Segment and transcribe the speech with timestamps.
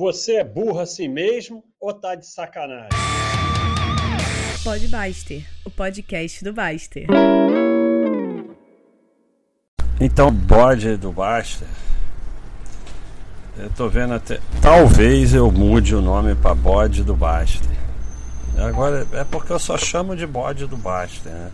[0.00, 2.88] Você é burro assim mesmo ou tá de sacanagem?
[4.64, 7.06] Pode Baster, o podcast do Baster.
[10.00, 11.68] Então, bode do Baster.
[13.58, 14.40] Eu tô vendo até.
[14.62, 17.68] Talvez eu mude o nome para bode do Baster.
[18.56, 21.52] Agora é porque eu só chamo de bode do Baster, né?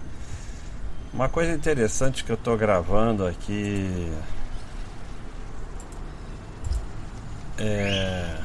[1.12, 4.08] Uma coisa interessante que eu tô gravando aqui
[7.58, 8.36] é.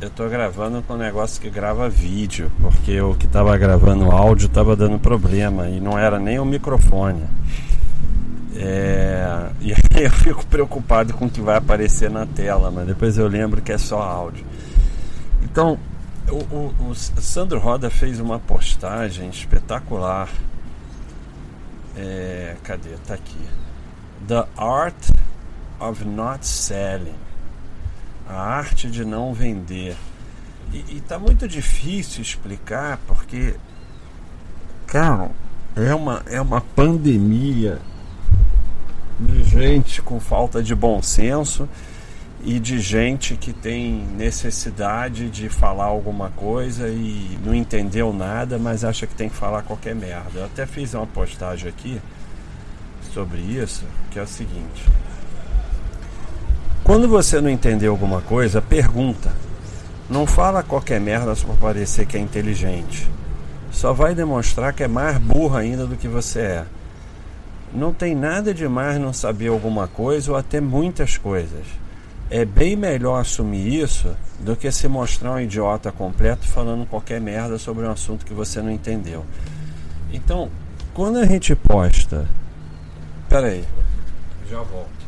[0.00, 4.48] Eu tô gravando com um negócio que grava vídeo, porque o que tava gravando áudio
[4.48, 7.22] tava dando problema e não era nem o microfone.
[8.56, 13.18] É, e aí eu fico preocupado com o que vai aparecer na tela, mas depois
[13.18, 14.46] eu lembro que é só áudio.
[15.42, 15.78] Então,
[16.30, 20.30] o, o, o Sandro Roda fez uma postagem espetacular.
[21.94, 22.90] É, cadê?
[23.06, 23.36] Tá aqui.
[24.26, 25.10] The Art
[25.80, 27.14] of Not Selling.
[28.28, 29.96] A arte de não vender.
[30.72, 33.56] E, e tá muito difícil explicar porque,
[34.86, 35.30] cara,
[35.74, 37.80] é uma, é uma pandemia
[39.18, 41.68] de gente com falta de bom senso
[42.42, 48.82] e de gente que tem necessidade de falar alguma coisa e não entendeu nada, mas
[48.82, 50.40] acha que tem que falar qualquer merda.
[50.40, 52.00] Eu até fiz uma postagem aqui
[53.12, 54.84] sobre isso, que é o seguinte:
[56.84, 59.32] quando você não entendeu alguma coisa, pergunta.
[60.08, 63.08] Não fala qualquer merda só para parecer que é inteligente.
[63.70, 66.64] Só vai demonstrar que é mais burro ainda do que você é.
[67.72, 71.64] Não tem nada de mais não saber alguma coisa ou até muitas coisas.
[72.28, 77.58] É bem melhor assumir isso do que se mostrar um idiota completo falando qualquer merda
[77.58, 79.24] sobre um assunto que você não entendeu.
[80.12, 80.50] Então,
[80.92, 82.26] quando a gente posta.
[83.28, 83.64] Pera aí,
[84.48, 84.99] já volto.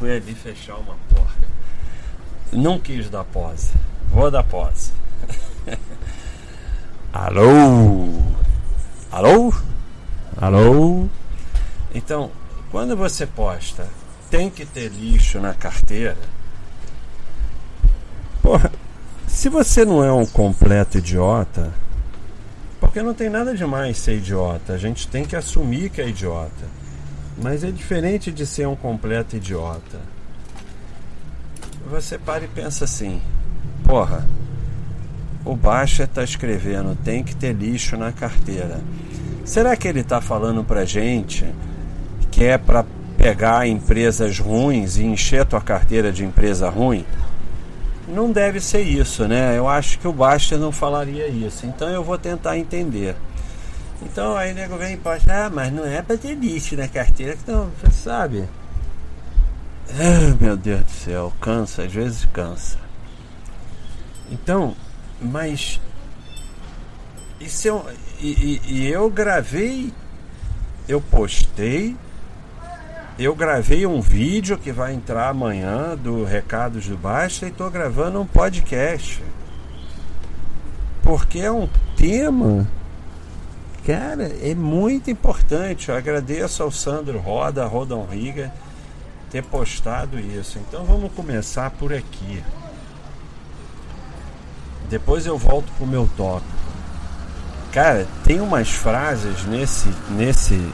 [0.00, 1.46] Fui ali fechar uma porta.
[2.50, 3.70] Não quis dar pose.
[4.10, 4.92] Vou dar pose.
[7.12, 8.08] Alô?
[9.12, 9.52] Alô?
[10.38, 11.06] Alô?
[11.94, 12.30] Então,
[12.70, 13.86] quando você posta
[14.30, 16.16] tem que ter lixo na carteira.
[18.40, 18.72] Porra,
[19.28, 21.74] se você não é um completo idiota,
[22.80, 26.79] porque não tem nada demais ser idiota, a gente tem que assumir que é idiota.
[27.42, 29.98] Mas é diferente de ser um completo idiota.
[31.90, 33.20] Você para e pensa assim:
[33.84, 34.26] porra,
[35.44, 38.80] o Baixa está escrevendo tem que ter lixo na carteira.
[39.44, 41.46] Será que ele está falando para gente
[42.30, 42.84] que é para
[43.16, 47.04] pegar empresas ruins e encher tua carteira de empresa ruim?
[48.06, 49.56] Não deve ser isso, né?
[49.56, 51.64] Eu acho que o Baixa não falaria isso.
[51.66, 53.16] Então eu vou tentar entender.
[54.02, 56.88] Então aí o nego vem e posta, ah, mas não é pra ter lixo na
[56.88, 58.48] carteira, então, você sabe.
[59.90, 62.78] Ah, meu Deus do céu, cansa, às vezes cansa.
[64.30, 64.74] Então,
[65.20, 65.80] mas.
[67.40, 67.86] Isso eu,
[68.20, 69.92] e, e, e eu gravei,
[70.86, 71.96] eu postei,
[73.18, 78.20] eu gravei um vídeo que vai entrar amanhã do Recados do Basta e estou gravando
[78.20, 79.22] um podcast.
[81.02, 82.68] Porque é um tema
[83.86, 85.88] Cara, é muito importante.
[85.88, 88.52] Eu agradeço ao Sandro Roda, Rodon Riga,
[89.30, 90.58] ter postado isso.
[90.58, 92.42] Então vamos começar por aqui.
[94.88, 96.60] Depois eu volto pro meu tópico.
[97.72, 100.72] Cara, tem umas frases nesse nesse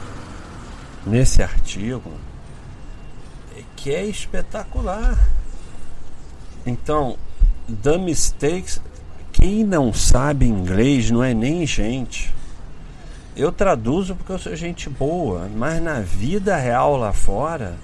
[1.05, 2.11] nesse artigo
[3.77, 5.17] que é espetacular.
[6.65, 7.17] Então,
[7.81, 8.81] the mistakes,
[9.31, 12.33] quem não sabe inglês não é nem gente.
[13.37, 17.77] Eu traduzo porque eu sou gente boa, mas na vida real lá fora,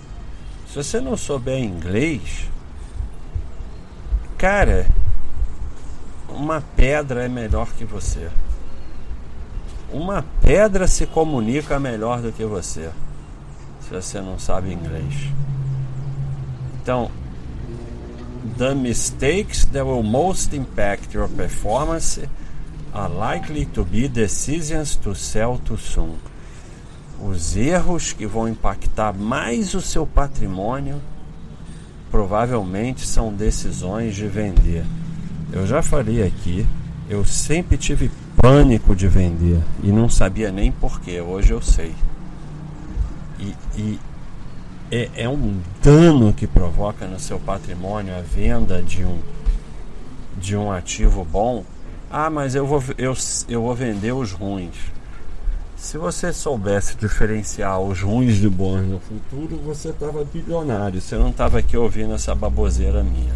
[0.68, 2.50] se você não souber inglês,
[4.36, 4.88] cara,
[6.28, 8.31] uma pedra é melhor que você.
[9.91, 12.90] Uma pedra se comunica melhor do que você,
[13.79, 15.32] se você não sabe inglês.
[16.82, 17.11] Então,
[18.58, 22.28] the mistakes that will most impact your performance
[22.93, 26.16] are likely to be decisions to sell too soon.
[27.19, 31.01] Os erros que vão impactar mais o seu patrimônio
[32.11, 34.85] provavelmente são decisões de vender.
[35.51, 36.66] Eu já falei aqui,
[37.09, 41.95] eu sempre tive pânico de vender e não sabia nem porquê, hoje eu sei.
[43.40, 43.99] E, e
[44.91, 49.17] é, é um dano que provoca no seu patrimônio a venda de um,
[50.37, 51.63] de um ativo bom
[52.16, 53.16] Ah, mas eu vou, eu,
[53.50, 54.76] eu vou vender os ruins.
[55.76, 61.02] Se você soubesse diferenciar os ruins de bons no futuro, você estava bilionário.
[61.02, 63.34] Você não estava aqui ouvindo essa baboseira minha.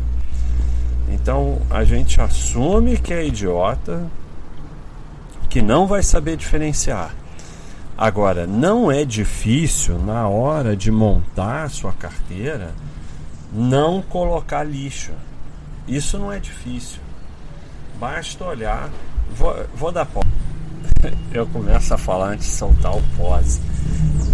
[1.10, 4.06] Então a gente assume que é idiota,
[5.50, 7.16] que não vai saber diferenciar.
[7.98, 12.76] Agora, não é difícil na hora de montar sua carteira
[13.52, 15.14] não colocar lixo.
[15.88, 17.07] Isso não é difícil.
[18.00, 18.90] Basta olhar.
[19.36, 20.22] Vou, vou dar pó.
[21.32, 23.60] Eu começo a falar antes de soltar o pós.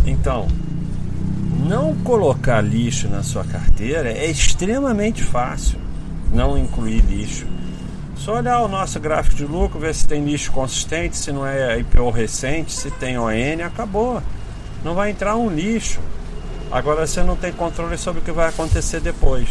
[0.05, 0.47] Então,
[1.65, 5.79] não colocar lixo na sua carteira é extremamente fácil.
[6.31, 7.47] Não incluir lixo.
[8.17, 11.79] Só olhar o nosso gráfico de lucro, ver se tem lixo consistente, se não é
[11.79, 14.21] IPO recente, se tem ON, acabou.
[14.83, 15.99] Não vai entrar um lixo.
[16.71, 19.47] Agora você não tem controle sobre o que vai acontecer depois.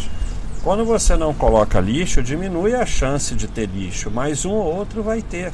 [0.63, 5.03] Quando você não coloca lixo, diminui a chance de ter lixo, mas um ou outro
[5.03, 5.53] vai ter.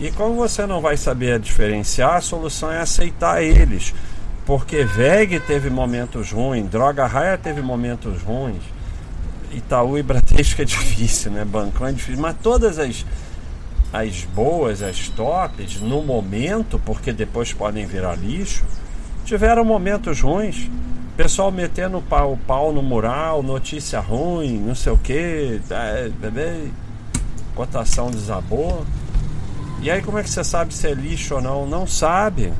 [0.00, 3.94] E como você não vai saber diferenciar, a solução é aceitar eles.
[4.44, 8.62] Porque VEG teve momentos ruins, Droga Raia teve momentos ruins,
[9.52, 11.44] Itaú e Bradesco é difícil, né?
[11.44, 13.06] Bancão é difícil, mas todas as,
[13.92, 18.64] as boas, as tops, no momento, porque depois podem virar lixo,
[19.24, 20.68] tiveram momentos ruins.
[21.16, 26.70] Pessoal metendo o pau, pau no mural, notícia ruim, não sei o que, é, bebê,
[27.54, 28.84] cotação desabou.
[29.80, 31.66] E aí como é que você sabe se é lixo ou não?
[31.66, 32.52] Não sabe.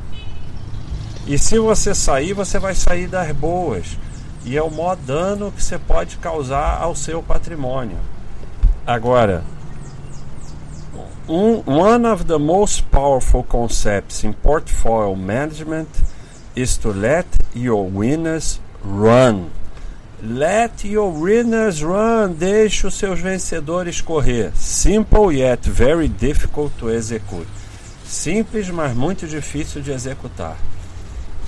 [1.27, 3.97] E se você sair, você vai sair das boas
[4.45, 7.97] e é o maior dano que você pode causar ao seu patrimônio.
[8.87, 9.43] Agora,
[11.27, 15.87] um, one of the most powerful concepts in portfolio management
[16.55, 19.49] is to let your winners run.
[20.21, 22.33] Let your winners run.
[22.33, 24.51] Deixe os seus vencedores correr.
[24.55, 27.47] Simple yet very difficult to execute.
[28.05, 30.57] Simples, mas muito difícil de executar.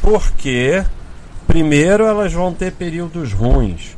[0.02, 0.84] Porque
[1.48, 3.96] Primeiro, elas vão ter períodos ruins.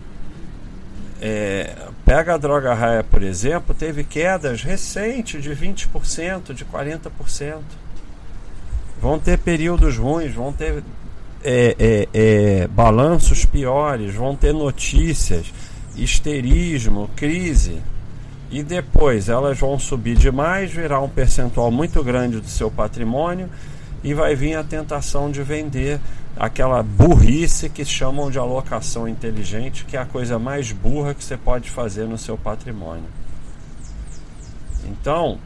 [1.19, 1.75] É,
[2.05, 7.57] pega a droga raia, por exemplo, teve quedas recentes de 20%, de 40%.
[9.01, 10.83] Vão ter períodos ruins, vão ter
[11.43, 15.53] é, é, é, balanços piores, vão ter notícias,
[15.95, 17.81] histerismo, crise.
[18.51, 23.49] E depois elas vão subir demais, virar um percentual muito grande do seu patrimônio
[24.03, 25.99] e vai vir a tentação de vender
[26.35, 31.37] aquela burrice que chamam de alocação inteligente, que é a coisa mais burra que você
[31.37, 33.09] pode fazer no seu patrimônio.
[34.85, 35.37] Então,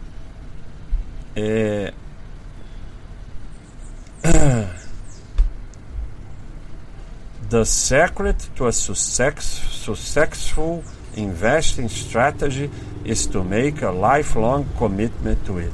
[1.36, 1.94] é,
[7.54, 10.84] the secret to a success, successful
[11.16, 12.68] investing strategy
[13.06, 15.72] is to make a lifelong commitment to it.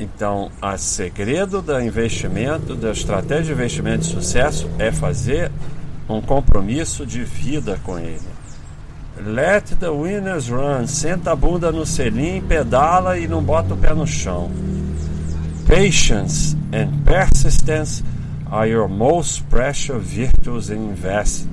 [0.00, 5.52] Então, o segredo do investimento, da estratégia de investimento de sucesso é fazer
[6.08, 8.32] um compromisso de vida com ele.
[9.22, 10.86] Let the winners run.
[10.86, 14.50] Senta a bunda no selim, pedala e não bota o pé no chão.
[15.68, 18.02] Patience and persistence
[18.54, 21.50] are your most precious virtues in investing.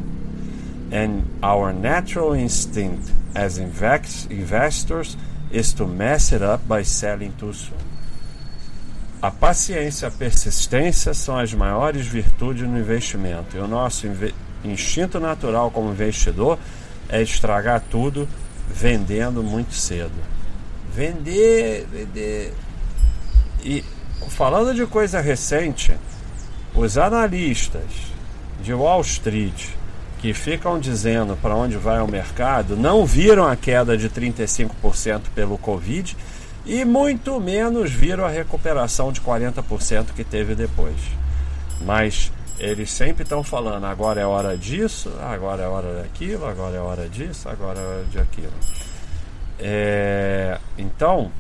[0.92, 5.18] And our natural instinct as investors
[5.50, 7.80] is to mess it up by selling too soon.
[9.20, 13.58] A paciência e a persistência são as maiores virtudes no investimento.
[13.58, 14.06] E o nosso
[14.64, 16.60] instinto natural como investidor
[17.10, 18.30] é estragar tudo
[18.70, 20.14] vendendo muito cedo.
[20.94, 22.54] Vender, vender.
[23.64, 23.84] E
[24.30, 25.96] falando de coisa recente,
[26.76, 27.84] os analistas
[28.62, 29.70] de Wall Street
[30.20, 35.58] que ficam dizendo para onde vai o mercado não viram a queda de 35% pelo
[35.58, 36.16] Covid
[36.66, 40.96] e muito menos viram a recuperação de 40% que teve depois.
[41.84, 46.80] Mas eles sempre estão falando: agora é hora disso, agora é hora daquilo, agora é
[46.80, 48.54] hora disso, agora é hora de aquilo.
[49.60, 51.32] É, então,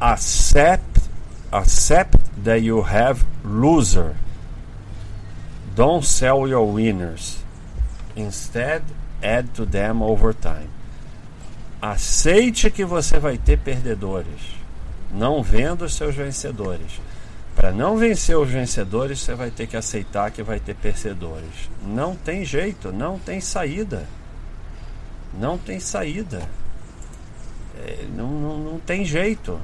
[0.00, 1.00] accept,
[1.52, 4.16] accept that you have loser.
[5.74, 7.42] Don't sell your winners.
[8.14, 8.82] Instead,
[9.22, 10.70] add to them over time.
[11.82, 14.56] Aceite que você vai ter perdedores.
[15.12, 17.00] Não venda os seus vencedores.
[17.54, 21.70] Para não vencer os vencedores, você vai ter que aceitar que vai ter perdedores.
[21.86, 24.06] Não tem jeito, não tem saída.
[25.38, 26.48] Não tem saída.
[27.78, 29.58] É, não, não, não tem jeito.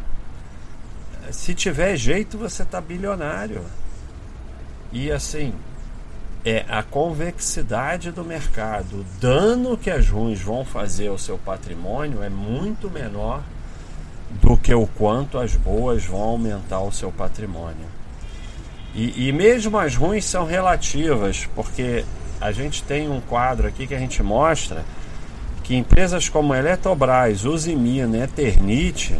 [1.32, 3.62] Se tiver jeito, você está bilionário.
[4.92, 5.54] E assim,
[6.44, 9.00] é a convexidade do mercado.
[9.00, 13.42] O dano que as ruins vão fazer ao seu patrimônio é muito menor
[14.40, 17.86] do que o quanto as boas vão aumentar o seu patrimônio.
[18.94, 22.04] E, e mesmo as ruins são relativas, porque
[22.40, 24.84] a gente tem um quadro aqui que a gente mostra
[25.62, 29.18] que empresas como Eletrobras, Usimina, Eternit,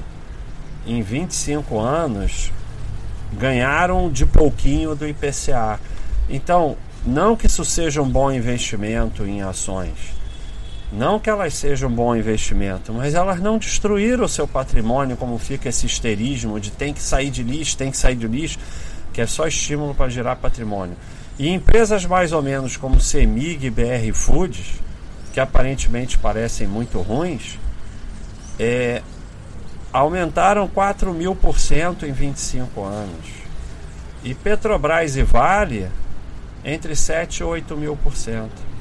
[0.86, 2.52] em 25 anos,
[3.32, 5.80] ganharam de pouquinho do IPCA.
[6.28, 10.14] Então, não que isso seja um bom investimento em ações,
[10.92, 15.38] não que elas sejam um bom investimento, mas elas não destruíram o seu patrimônio, como
[15.38, 18.58] fica esse histerismo de tem que sair de lixo, tem que sair de lixo,
[19.12, 20.96] que é só estímulo para gerar patrimônio.
[21.38, 24.80] E empresas mais ou menos como Semig BR Foods,
[25.32, 27.58] que aparentemente parecem muito ruins,
[28.58, 29.02] é,
[29.92, 33.26] aumentaram 4 mil por cento em 25 anos.
[34.24, 35.88] E Petrobras e Vale
[36.64, 38.72] entre 7 e 8 mil por cento.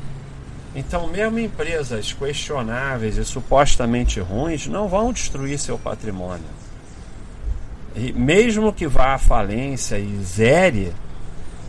[0.73, 6.45] Então, mesmo empresas questionáveis e supostamente ruins não vão destruir seu patrimônio.
[7.93, 10.93] E mesmo que vá à falência e zere,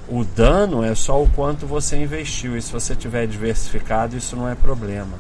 [0.09, 2.57] o dano é só o quanto você investiu.
[2.57, 5.19] E se você tiver diversificado, isso não é problema.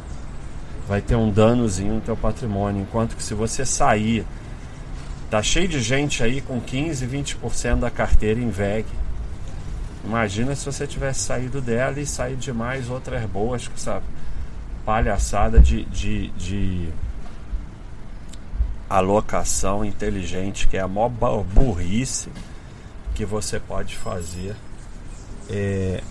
[0.88, 2.82] Vai ter um danozinho no teu patrimônio.
[2.82, 4.24] Enquanto que se você sair,
[5.30, 8.86] tá cheio de gente aí com 15, 20% da carteira em VEG
[10.04, 14.02] Imagina se você tivesse saído dela e saído de mais outras boas com essa
[14.84, 16.88] palhaçada de, de, de
[18.90, 22.30] alocação inteligente, que é a maior burrice
[23.14, 24.56] que você pode fazer
[25.48, 26.02] é,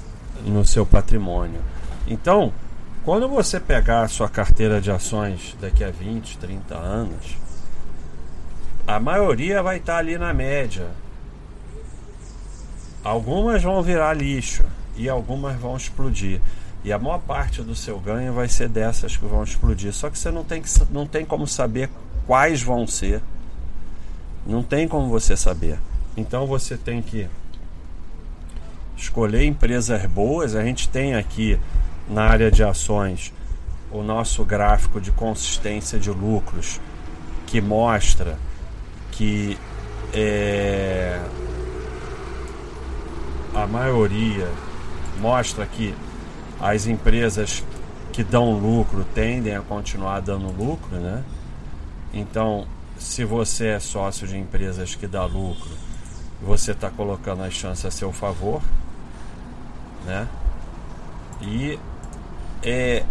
[0.45, 1.59] no seu patrimônio.
[2.07, 2.53] Então,
[3.03, 7.37] quando você pegar a sua carteira de ações daqui a 20, 30 anos,
[8.85, 10.89] a maioria vai estar ali na média
[13.03, 14.63] Algumas vão virar lixo
[14.95, 16.39] e algumas vão explodir.
[16.83, 19.91] E a maior parte do seu ganho vai ser dessas que vão explodir.
[19.91, 21.89] Só que você não tem, que, não tem como saber
[22.27, 23.21] quais vão ser.
[24.45, 25.79] Não tem como você saber.
[26.15, 27.27] Então você tem que
[28.95, 30.55] escolher empresas boas.
[30.55, 31.59] A gente tem aqui
[32.09, 33.33] na área de ações
[33.91, 36.79] o nosso gráfico de consistência de lucros
[37.45, 38.37] que mostra
[39.11, 39.57] que
[40.13, 41.19] é,
[43.53, 44.47] a maioria
[45.19, 45.93] mostra que
[46.59, 47.63] as empresas
[48.11, 51.23] que dão lucro tendem a continuar dando lucro, né?
[52.13, 52.67] Então,
[52.97, 55.71] se você é sócio de empresas que dá lucro,
[56.41, 58.61] você está colocando as chances a seu favor,
[60.05, 60.27] né?
[61.41, 61.79] E
[62.63, 63.03] é,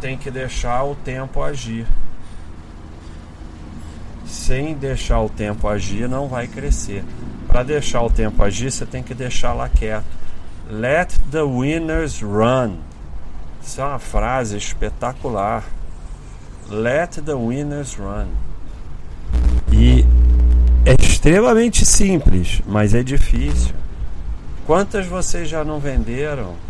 [0.00, 1.86] tem que deixar o tempo agir.
[4.26, 7.04] Sem deixar o tempo agir, não vai crescer.
[7.46, 10.04] Para deixar o tempo agir, você tem que deixar lá quieto.
[10.70, 12.76] Let the winners run.
[13.62, 15.64] Isso é uma frase espetacular.
[16.68, 18.28] Let the winners run.
[19.72, 20.04] E
[20.84, 23.74] é extremamente simples, mas é difícil.
[24.66, 26.67] Quantas vocês já não venderam?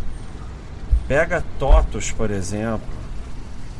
[1.09, 2.87] Pega Totos, por exemplo.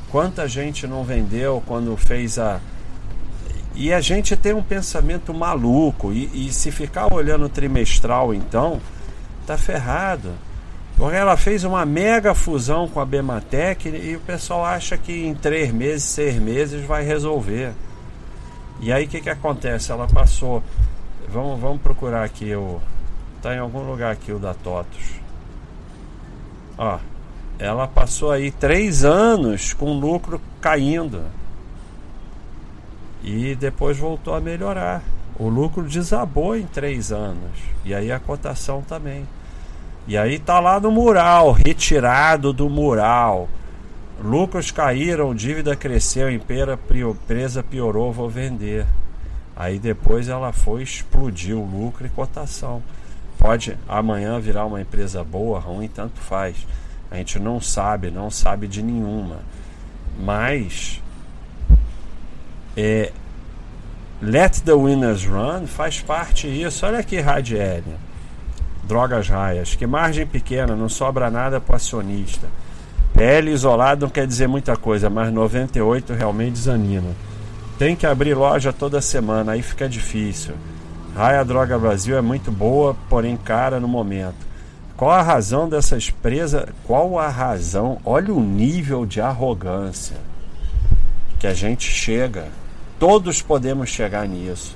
[0.10, 2.60] Quanta gente não vendeu quando fez a
[3.76, 6.12] e a gente tem um pensamento maluco.
[6.12, 8.82] E, e se ficar olhando trimestral, então,
[9.48, 10.34] tá ferrado.
[10.98, 15.34] Porque ela fez uma mega fusão com a Bematec e o pessoal acha que em
[15.34, 17.72] três meses, seis meses vai resolver.
[18.82, 19.94] E aí o que, que acontece?
[19.94, 20.62] Ela passou.
[21.30, 22.82] Vamos, vamos procurar aqui o.
[23.42, 25.22] Tá em algum lugar aqui o da TOTOS.
[26.78, 27.00] Ó.
[27.60, 31.22] Ela passou aí três anos com lucro caindo
[33.22, 35.04] e depois voltou a melhorar.
[35.38, 37.52] O lucro desabou em três anos
[37.84, 39.28] e aí a cotação também.
[40.08, 43.50] E aí tá lá no mural, retirado do mural.
[44.24, 48.86] Lucros caíram, dívida cresceu, empresa piorou, vou vender.
[49.56, 52.82] Aí depois ela foi, explodiu lucro e cotação.
[53.38, 56.66] Pode amanhã virar uma empresa boa, ruim, tanto faz.
[57.12, 59.40] A gente não sabe, não sabe de nenhuma.
[60.20, 61.02] Mas
[62.76, 63.12] é,
[64.22, 66.86] Let the Winners Run faz parte disso.
[66.86, 67.84] Olha aqui, Radiel.
[68.84, 69.76] Drogas raias.
[69.76, 72.48] Que margem pequena, não sobra nada para acionista.
[73.14, 77.12] PL isolado não quer dizer muita coisa, mas 98 realmente desanima.
[77.78, 80.54] Tem que abrir loja toda semana, aí fica difícil.
[81.16, 84.49] Raia Droga Brasil é muito boa, porém cara no momento.
[85.00, 86.68] Qual a razão dessa empresa?
[86.84, 88.02] Qual a razão?
[88.04, 90.18] Olha o nível de arrogância
[91.40, 92.50] que a gente chega.
[93.00, 94.76] Todos podemos chegar nisso.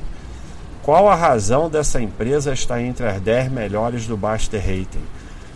[0.82, 5.03] Qual a razão dessa empresa estar entre as 10 melhores do Baster Rating?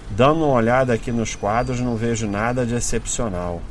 [0.09, 3.61] Dando uma olhada aqui nos quadros, não vejo nada de excepcional.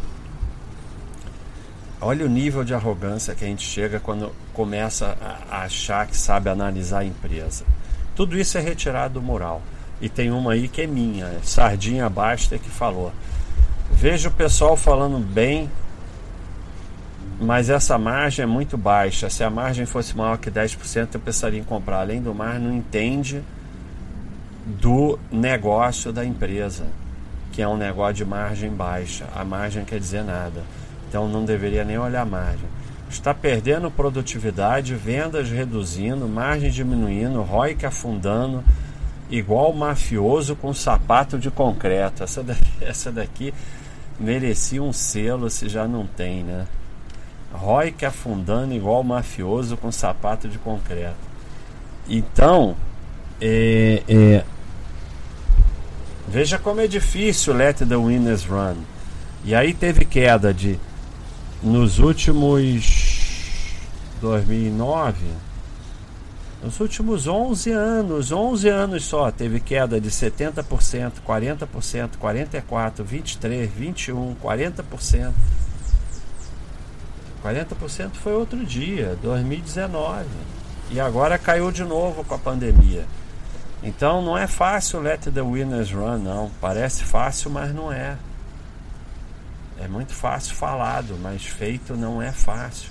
[2.01, 5.15] Olha o nível de arrogância que a gente chega quando começa
[5.51, 7.67] a achar que sabe analisar a empresa.
[8.15, 9.61] Tudo isso é retirado do moral.
[10.01, 13.13] E tem uma aí que é minha, Sardinha Basta, que falou.
[13.93, 15.71] Vejo o pessoal falando bem,
[17.41, 19.31] mas essa margem é muito baixa.
[19.31, 22.01] Se a margem fosse maior que 10%, eu pensaria em comprar.
[22.01, 23.43] Além do mais, não entende
[24.67, 26.87] do negócio da empresa,
[27.53, 29.27] que é um negócio de margem baixa.
[29.35, 30.63] A margem quer dizer nada.
[31.09, 32.69] Então não deveria nem olhar a margem.
[33.09, 38.65] Está perdendo produtividade, vendas reduzindo, margem diminuindo, ROIC afundando,
[39.31, 42.23] igual mafioso com sapato de concreto.
[42.23, 43.55] Essa daqui, essa daqui
[44.19, 46.67] merecia um selo se já não tem, né?
[47.53, 51.17] ROIC afundando igual mafioso com sapato de concreto.
[52.09, 52.77] Então,
[53.41, 54.45] é, é,
[56.29, 58.77] veja como é difícil let the winners run.
[59.45, 60.79] E aí teve queda de
[61.63, 63.07] nos últimos
[64.21, 65.17] 2009,
[66.63, 74.37] nos últimos 11 anos, 11 anos só, teve queda de 70%, 40%, 44%, 23%, 21%,
[74.43, 75.33] 40%.
[77.45, 80.25] 40% foi outro dia, 2019.
[80.91, 83.05] E agora caiu de novo com a pandemia.
[83.83, 86.51] Então não é fácil let the winners run, não.
[86.61, 88.17] Parece fácil, mas não é.
[89.79, 92.91] É muito fácil falado, mas feito não é fácil.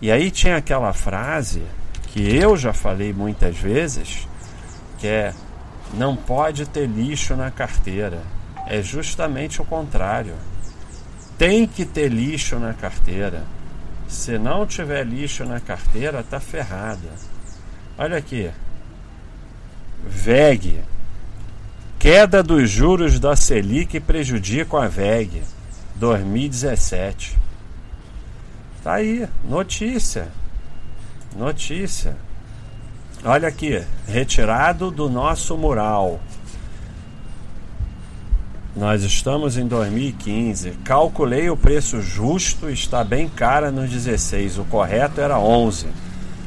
[0.00, 1.62] E aí tinha aquela frase
[2.12, 4.28] que eu já falei muitas vezes,
[4.98, 5.32] que é
[5.94, 8.22] não pode ter lixo na carteira.
[8.66, 10.34] É justamente o contrário.
[11.36, 13.44] Tem que ter lixo na carteira.
[14.08, 17.08] Se não tiver lixo na carteira, tá ferrada.
[17.98, 18.50] Olha aqui.
[20.06, 20.82] VEG.
[21.98, 25.42] Queda dos juros da Selic prejudica a VEG.
[25.96, 27.38] 2017.
[28.82, 30.28] Tá aí, notícia.
[31.36, 32.16] Notícia.
[33.24, 36.20] Olha aqui, retirado do nosso mural.
[38.74, 40.72] Nós estamos em 2015.
[40.84, 44.58] Calculei o preço justo, está bem cara nos 16.
[44.58, 45.86] O correto era 11.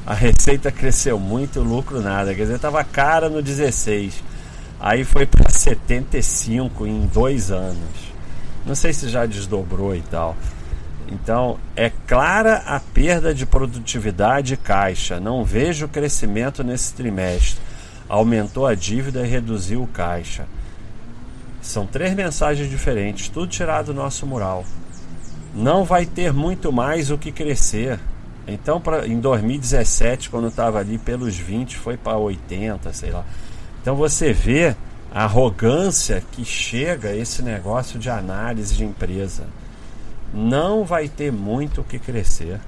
[0.06, 2.34] A receita cresceu muito, o lucro nada.
[2.34, 4.24] Quer dizer, estava cara no 16.
[4.80, 8.14] Aí foi para 75 em dois anos.
[8.66, 10.36] Não sei se já desdobrou e tal.
[11.12, 15.20] Então, é clara a perda de produtividade caixa.
[15.20, 17.62] Não vejo crescimento nesse trimestre.
[18.10, 20.46] Aumentou a dívida e reduziu o caixa.
[21.62, 24.66] São três mensagens diferentes, tudo tirado do nosso mural.
[25.54, 28.00] Não vai ter muito mais o que crescer.
[28.48, 33.26] Então, pra, em 2017, quando estava ali pelos 20, foi para 80, sei lá.
[33.86, 34.76] Então você vê
[35.14, 39.44] a arrogância que chega esse negócio de análise de empresa.
[40.36, 42.60] Não vai ter muito o que crescer.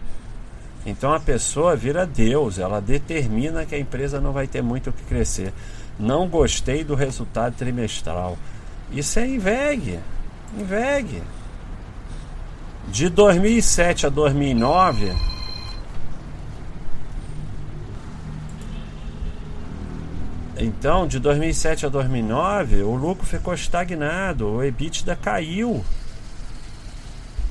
[0.85, 4.93] Então a pessoa vira Deus, ela determina que a empresa não vai ter muito o
[4.93, 5.53] que crescer.
[5.99, 8.37] Não gostei do resultado trimestral.
[8.89, 9.99] Isso é INVEG.
[10.57, 11.21] INVEG.
[12.87, 15.13] De 2007 a 2009,
[20.59, 25.85] Então, de 2007 a 2009, o lucro ficou estagnado, o EBITDA caiu.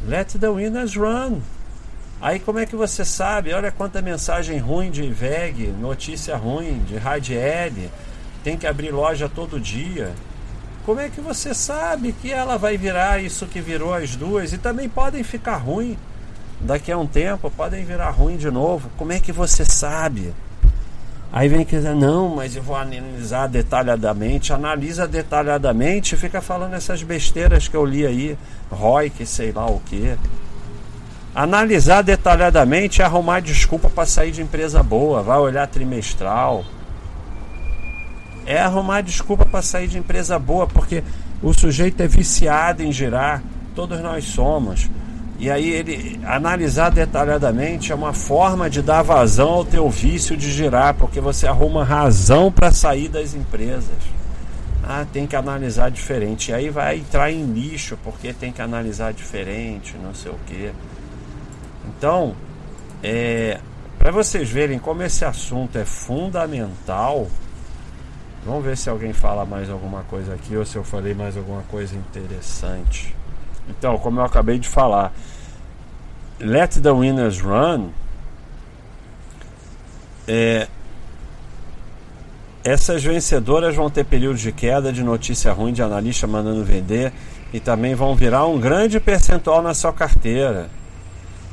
[0.07, 1.41] Let the winners run.
[2.21, 3.53] Aí como é que você sabe?
[3.53, 7.91] Olha quanta mensagem ruim de VEG, notícia ruim de Radiel,
[8.45, 10.15] tem que abrir loja todo dia.
[10.85, 14.53] Como é que você sabe que ela vai virar isso que virou as duas?
[14.53, 15.99] E também podem ficar ruim.
[16.61, 18.89] Daqui a um tempo podem virar ruim de novo.
[18.97, 20.33] Como é que você sabe?
[21.33, 24.53] Aí vem que não, mas eu vou analisar detalhadamente.
[24.53, 28.39] Analisa detalhadamente e fica falando essas besteiras que eu li aí.
[28.71, 30.17] ROI, que sei lá o que.
[31.35, 35.23] Analisar detalhadamente é arrumar desculpa para sair de empresa boa.
[35.23, 36.65] Vai olhar trimestral.
[38.47, 41.03] É arrumar desculpa para sair de empresa boa, porque
[41.43, 43.43] o sujeito é viciado em girar.
[43.75, 44.89] Todos nós somos.
[45.39, 50.51] E aí ele analisar detalhadamente é uma forma de dar vazão ao teu vício de
[50.51, 54.17] girar, porque você arruma razão para sair das empresas.
[54.83, 56.51] Ah, tem que analisar diferente.
[56.51, 60.73] E aí vai entrar em lixo, porque tem que analisar diferente, não sei o que.
[61.89, 62.35] Então,
[63.03, 63.61] é,
[63.99, 67.27] para vocês verem como esse assunto é fundamental.
[68.45, 71.63] Vamos ver se alguém fala mais alguma coisa aqui ou se eu falei mais alguma
[71.63, 73.16] coisa interessante.
[73.69, 75.13] Então, como eu acabei de falar,
[76.39, 77.91] Let the Winners Run
[80.29, 80.69] é,
[82.65, 87.13] essas vencedoras vão ter períodos de queda, de notícia ruim, de analista mandando vender
[87.53, 90.69] e também vão virar um grande percentual na sua carteira.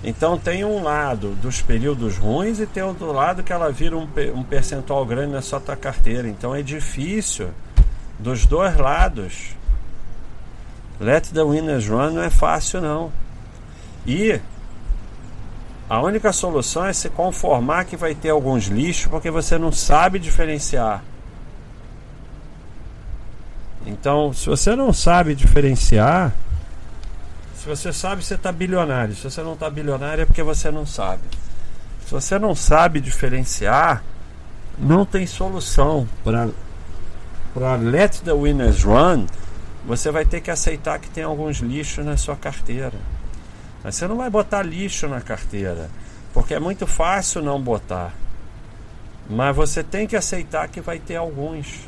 [0.03, 4.07] Então tem um lado dos períodos ruins e tem outro lado que ela vira um,
[4.33, 6.27] um percentual grande na sua carteira.
[6.27, 7.49] Então é difícil
[8.19, 9.55] dos dois lados.
[10.99, 13.11] Let the winners run não é fácil não.
[14.05, 14.39] E
[15.89, 20.19] a única solução é se conformar que vai ter alguns lixos porque você não sabe
[20.19, 21.03] diferenciar.
[23.85, 26.33] Então, se você não sabe diferenciar,
[27.63, 29.15] se você sabe, você está bilionário.
[29.15, 31.21] Se você não está bilionário, é porque você não sabe.
[32.05, 34.03] Se você não sabe diferenciar,
[34.77, 36.05] não tem solução.
[36.25, 39.27] Para let the winners run,
[39.85, 42.93] você vai ter que aceitar que tem alguns lixos na sua carteira.
[43.83, 45.89] Mas você não vai botar lixo na carteira,
[46.33, 48.13] porque é muito fácil não botar.
[49.29, 51.81] Mas você tem que aceitar que vai ter alguns.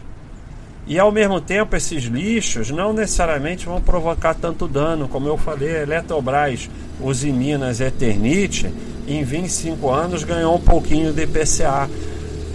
[0.85, 5.07] E ao mesmo tempo, esses lixos não necessariamente vão provocar tanto dano.
[5.07, 8.71] Como eu falei, a Eletrobras, Usiminas Eternite,
[9.07, 11.89] em 25 anos ganhou um pouquinho de IPCA.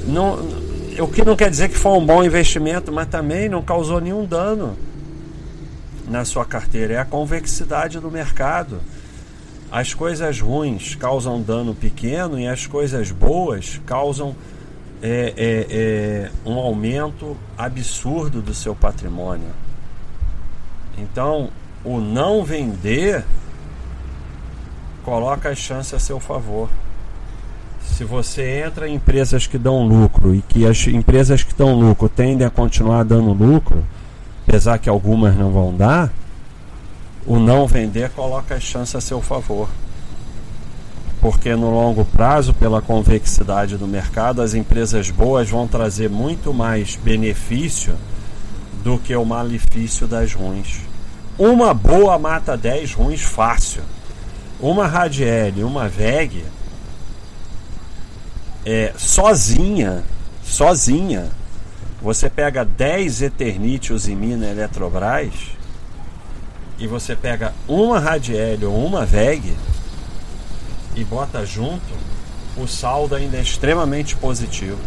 [0.06, 0.34] Não,
[0.98, 4.24] o que não quer dizer que foi um bom investimento, mas também não causou nenhum
[4.24, 4.76] dano
[6.10, 6.94] na sua carteira.
[6.94, 8.80] É a convexidade do mercado.
[9.70, 14.34] As coisas ruins causam dano pequeno e as coisas boas causam
[15.00, 19.48] é, é, é um aumento absurdo do seu patrimônio.
[20.98, 21.50] Então,
[21.84, 23.24] o não vender
[25.04, 26.68] coloca as chances a seu favor.
[27.82, 32.08] Se você entra em empresas que dão lucro e que as empresas que dão lucro
[32.08, 33.84] tendem a continuar dando lucro,
[34.50, 36.12] apesar que algumas não vão dar,
[37.26, 39.68] o não vender coloca as chances a seu favor
[41.20, 46.96] porque no longo prazo, pela convexidade do mercado, as empresas boas vão trazer muito mais
[46.96, 47.94] benefício
[48.82, 50.80] do que o malefício das ruins.
[51.38, 53.82] Uma boa mata 10 ruins fácil.
[54.58, 56.44] Uma Radiel, uma VEG,
[58.64, 60.02] é, sozinha,
[60.42, 61.28] sozinha,
[62.00, 65.32] você pega 10 Eternitos e Mina Eletrobras
[66.78, 69.54] e você pega uma Radiel ou uma VEG,
[70.94, 71.92] e bota junto,
[72.56, 74.78] o saldo ainda é extremamente positivo.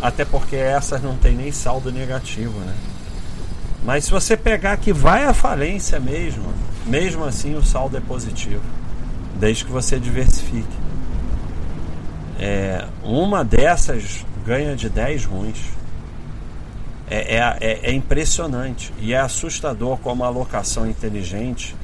[0.00, 2.74] Até porque essas não tem nem saldo negativo, né?
[3.84, 6.52] Mas se você pegar que vai à falência mesmo,
[6.86, 8.62] mesmo assim o saldo é positivo,
[9.38, 10.86] desde que você diversifique.
[12.38, 15.75] É, uma dessas ganha de 10 ruins.
[17.08, 21.76] É, é, é, é impressionante e é assustador como a alocação inteligente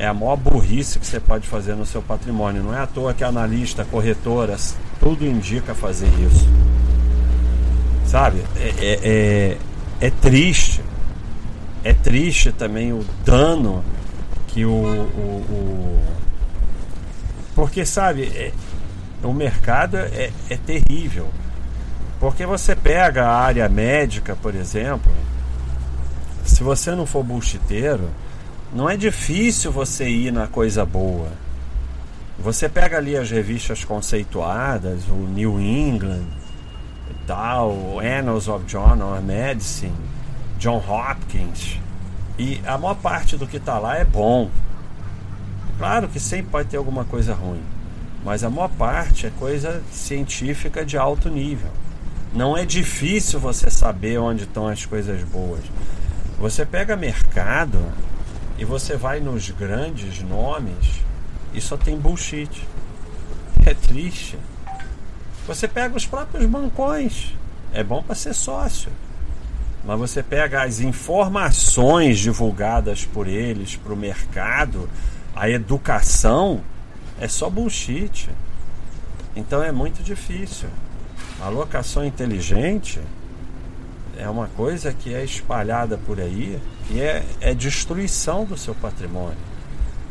[0.00, 2.62] é a maior burrice que você pode fazer no seu patrimônio.
[2.62, 6.48] Não é à toa que analista, corretoras, tudo indica fazer isso.
[8.06, 8.42] Sabe?
[8.56, 10.82] É, é, é, é triste.
[11.84, 13.84] É triste também o dano
[14.48, 14.72] que o.
[14.72, 16.02] o, o...
[17.54, 18.52] Porque, sabe, é,
[19.22, 21.28] o mercado é, é terrível.
[22.20, 25.10] Porque você pega a área médica, por exemplo,
[26.44, 28.10] se você não for bullshiteiro
[28.72, 31.32] não é difícil você ir na coisa boa.
[32.38, 36.24] Você pega ali as revistas conceituadas, o New England,
[37.26, 39.92] tal, Annals of Journal of Medicine,
[40.58, 41.80] John Hopkins,
[42.38, 44.48] e a maior parte do que está lá é bom.
[45.76, 47.62] Claro que sempre pode ter alguma coisa ruim,
[48.24, 51.70] mas a maior parte é coisa científica de alto nível.
[52.32, 55.62] Não é difícil você saber onde estão as coisas boas.
[56.38, 57.84] Você pega mercado,
[58.60, 61.00] e você vai nos grandes nomes
[61.54, 62.68] e só tem bullshit.
[63.64, 64.38] É triste.
[65.46, 67.34] Você pega os próprios bancões.
[67.72, 68.92] É bom para ser sócio.
[69.82, 74.90] Mas você pega as informações divulgadas por eles para o mercado,
[75.34, 76.60] a educação,
[77.18, 78.28] é só bullshit.
[79.34, 80.68] Então é muito difícil.
[81.40, 83.00] A alocação inteligente
[84.18, 89.38] é uma coisa que é espalhada por aí e é, é destruição do seu patrimônio.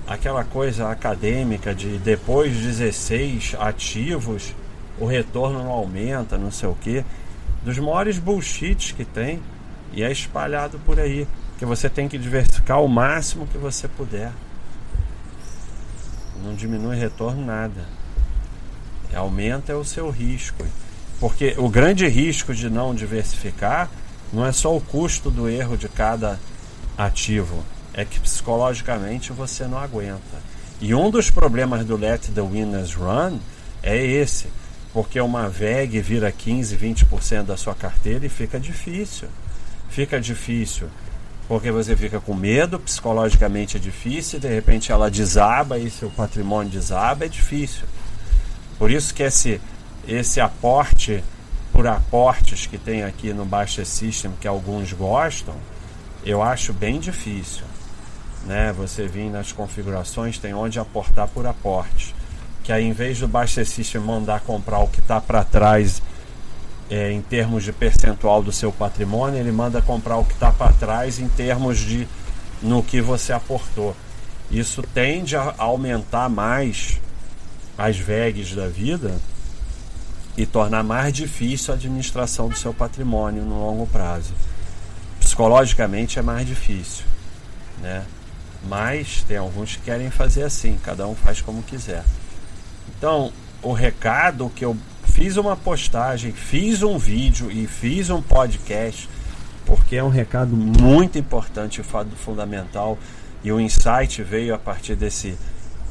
[0.08, 4.56] Aquela coisa acadêmica de depois de 16 ativos
[5.00, 7.06] o retorno não aumenta, não sei o que,
[7.64, 9.40] dos maiores bullshits que tem
[9.94, 11.28] e é espalhado por aí.
[11.60, 14.32] Que você tem que diversificar o máximo que você puder.
[16.44, 17.86] Não diminui retorno nada.
[19.14, 20.66] Aumenta o seu risco.
[21.20, 23.90] Porque o grande risco de não diversificar
[24.32, 26.40] não é só o custo do erro de cada
[26.98, 30.50] ativo, é que psicologicamente você não aguenta.
[30.80, 33.40] E um dos problemas do Let the Winners Run
[33.84, 34.48] é esse.
[34.92, 39.28] porque uma VEG vira 15, 20% da sua carteira e fica difícil.
[39.88, 40.90] Fica difícil
[41.50, 46.72] porque você fica com medo, psicologicamente é difícil, de repente ela desaba e seu patrimônio
[46.72, 47.88] desaba, é difícil.
[48.78, 49.60] Por isso que esse,
[50.10, 51.24] esse aporte
[51.72, 55.54] por aportes que tem aqui no Baixa System, que alguns gostam,
[56.26, 57.64] eu acho bem difícil.
[58.46, 58.74] Né?
[58.74, 62.16] Você vir nas configurações, tem onde aportar por aporte.
[62.64, 66.02] Que aí, em vez do Baixa System mandar comprar o que está para trás
[66.90, 70.74] é, em termos de percentual do seu patrimônio, ele manda comprar o que está para
[70.74, 72.08] trás em termos de
[72.64, 73.96] no que você aportou.
[74.50, 77.00] Isso tende a aumentar mais
[77.78, 79.16] as VEGs da vida
[80.40, 84.34] e tornar mais difícil a administração do seu patrimônio no longo prazo.
[85.20, 87.04] Psicologicamente é mais difícil,
[87.82, 88.06] né?
[88.66, 92.06] Mas tem alguns que querem fazer assim, cada um faz como quiser.
[92.88, 99.10] Então, o recado que eu fiz uma postagem, fiz um vídeo e fiz um podcast,
[99.66, 101.84] porque é um recado muito importante,
[102.16, 102.98] fundamental,
[103.44, 105.38] e o insight veio a partir desse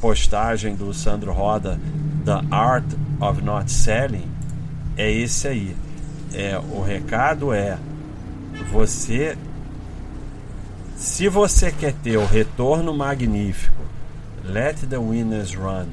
[0.01, 1.79] postagem do Sandro Roda
[2.23, 2.85] da Art
[3.19, 4.38] of Not Selling,
[4.99, 5.75] é esse aí.
[6.33, 7.77] É, o recado é
[8.69, 9.35] você
[10.97, 13.81] se você quer ter o retorno magnífico,
[14.43, 15.85] let the winners run.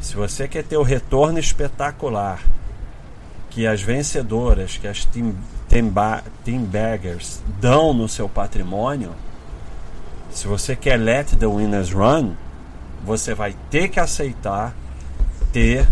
[0.00, 2.40] Se você quer ter o retorno espetacular,
[3.50, 5.34] que as vencedoras, que as team,
[5.68, 5.92] team,
[6.44, 9.10] team baggers dão no seu patrimônio,
[10.30, 12.34] se você quer let the winners run,
[13.04, 14.72] você vai ter que aceitar
[15.52, 15.88] ter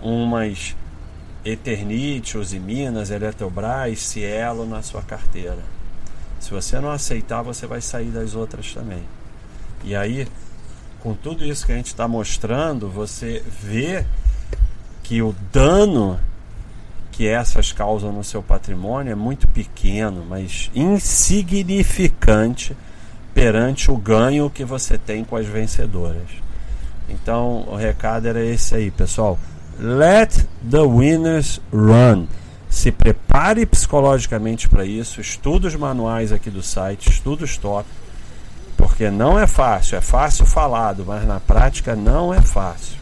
[0.00, 0.74] umas
[1.50, 5.58] Eternite, Minas, Eletrobras, Cielo na sua carteira.
[6.40, 9.02] Se você não aceitar, você vai sair das outras também.
[9.84, 10.26] E aí,
[11.00, 14.04] com tudo isso que a gente está mostrando, você vê
[15.02, 16.20] que o dano
[17.10, 22.76] que essas causam no seu patrimônio é muito pequeno, mas insignificante
[23.34, 26.28] perante o ganho que você tem com as vencedoras.
[27.08, 29.38] Então, o recado era esse aí, pessoal.
[29.78, 32.26] Let the winners run.
[32.68, 35.20] Se prepare psicologicamente para isso.
[35.20, 37.88] Estuda os manuais aqui do site, estuda os top,
[38.76, 39.96] porque não é fácil.
[39.96, 42.98] É fácil falado, mas na prática não é fácil.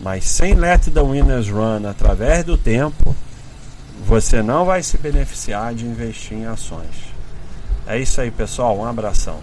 [0.00, 3.14] Mas sem Let the Winners Run através do tempo,
[4.06, 7.10] você não vai se beneficiar de investir em ações.
[7.86, 8.78] É isso aí, pessoal.
[8.78, 9.38] Um abração.